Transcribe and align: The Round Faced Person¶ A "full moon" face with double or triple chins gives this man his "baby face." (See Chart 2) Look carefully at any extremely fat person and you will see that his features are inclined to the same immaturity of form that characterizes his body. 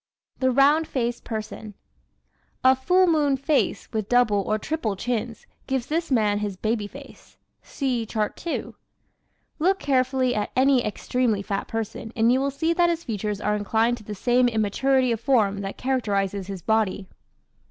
The 0.39 0.49
Round 0.49 0.87
Faced 0.87 1.23
Person¶ 1.23 1.67
A 2.63 2.75
"full 2.75 3.05
moon" 3.05 3.37
face 3.37 3.87
with 3.93 4.09
double 4.09 4.41
or 4.41 4.57
triple 4.57 4.95
chins 4.95 5.45
gives 5.67 5.85
this 5.85 6.09
man 6.09 6.39
his 6.39 6.57
"baby 6.57 6.87
face." 6.87 7.37
(See 7.61 8.07
Chart 8.07 8.35
2) 8.35 8.73
Look 9.59 9.77
carefully 9.77 10.33
at 10.33 10.49
any 10.55 10.83
extremely 10.83 11.43
fat 11.43 11.67
person 11.67 12.11
and 12.15 12.31
you 12.31 12.39
will 12.39 12.49
see 12.49 12.73
that 12.73 12.89
his 12.89 13.03
features 13.03 13.39
are 13.39 13.55
inclined 13.55 13.97
to 13.97 14.03
the 14.03 14.15
same 14.15 14.47
immaturity 14.47 15.11
of 15.11 15.19
form 15.21 15.61
that 15.61 15.77
characterizes 15.77 16.47
his 16.47 16.63
body. 16.63 17.07